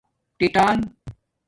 [0.37, 0.79] ٹی ناݣ